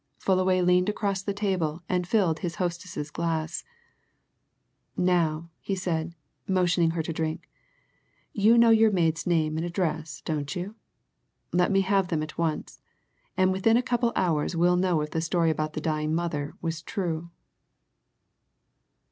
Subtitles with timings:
[0.17, 3.63] Fullaway leaned across the table and filled his hostess's glass.
[4.97, 6.15] "Now," he said,
[6.47, 7.47] motioning her to drink,
[8.33, 10.73] "you know your maid's name and address, don't you?
[11.51, 12.81] Let me have them at once,
[13.37, 16.55] and within a couple of hours we'll know if the story about the dying mother
[16.63, 17.29] was true."